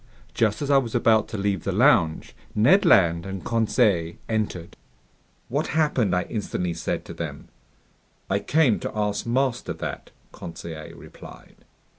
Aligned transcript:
Just 0.33 0.63
as 0.63 0.71
I 0.71 0.79
was 0.79 0.95
about 0.95 1.27
to 1.27 1.37
leave 1.37 1.63
the 1.63 1.71
lounge, 1.71 2.35
Ned 2.55 2.85
Land 2.85 3.23
and 3.23 3.45
Conseil 3.45 4.15
entered. 4.27 4.75
"What 5.47 5.67
happened?" 5.77 6.15
I 6.15 6.23
instantly 6.23 6.73
said 6.73 7.05
to 7.05 7.13
them. 7.13 7.49
"I 8.27 8.39
came 8.39 8.79
to 8.79 8.97
ask 8.97 9.27
master 9.27 9.73
that," 9.73 10.09
Conseil 10.31 10.95
replied. 10.95 11.57